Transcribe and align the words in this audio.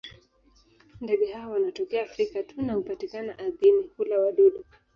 Ndege 1.01 1.31
hawa 1.33 1.53
wanatokea 1.53 2.03
Afrika 2.03 2.43
tu 2.43 2.61
na 2.61 2.73
hupatikana 2.73 3.39
ardhini; 3.39 3.89
hula 3.97 4.19
wadudu. 4.19 4.65